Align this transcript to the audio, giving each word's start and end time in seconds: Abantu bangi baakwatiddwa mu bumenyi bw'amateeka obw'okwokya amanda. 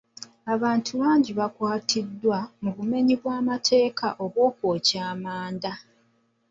Abantu 0.53 0.91
bangi 1.01 1.31
baakwatiddwa 1.39 2.37
mu 2.63 2.71
bumenyi 2.77 3.13
bw'amateeka 3.21 4.07
obw'okwokya 4.23 5.01
amanda. 5.13 5.71